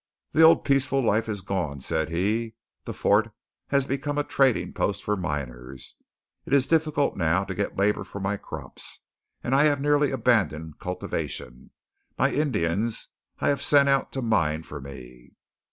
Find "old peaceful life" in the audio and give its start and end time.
0.41-1.29